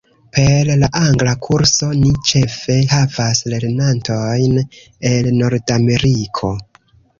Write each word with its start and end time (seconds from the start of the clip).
Per 0.35 0.69
la 0.83 0.87
angla 0.99 1.33
kurso, 1.47 1.89
ni 1.97 2.09
ĉefe 2.31 2.79
havas 2.95 3.43
lernantojn 3.55 4.59
el 5.13 5.33
Nordameriko. 5.39 6.55